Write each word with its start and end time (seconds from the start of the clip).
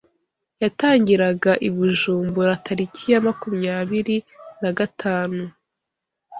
yatangiraga 0.61 1.51
i 1.67 1.69
Bujumbura 1.75 2.53
tariki 2.65 3.05
ya 3.13 3.19
makumyabiri 3.27 4.17
nagatanu 4.61 5.41